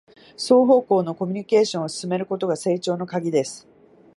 [0.35, 3.67] 双方向のコミュニケーションを進めることが成長のカギです